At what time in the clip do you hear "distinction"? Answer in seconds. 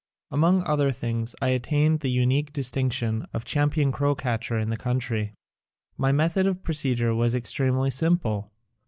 2.51-3.27